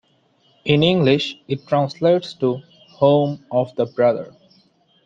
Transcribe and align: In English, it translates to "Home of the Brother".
In 0.65 0.81
English, 0.81 1.37
it 1.47 1.67
translates 1.67 2.33
to 2.33 2.63
"Home 2.95 3.45
of 3.51 3.75
the 3.75 3.85
Brother". 3.85 4.35